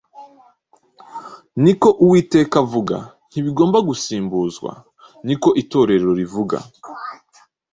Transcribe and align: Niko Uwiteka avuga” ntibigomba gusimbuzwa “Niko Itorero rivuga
Niko 1.63 1.89
Uwiteka 2.03 2.55
avuga” 2.65 2.97
ntibigomba 3.29 3.77
gusimbuzwa 3.89 4.71
“Niko 5.25 5.49
Itorero 5.61 6.09
rivuga 6.19 6.57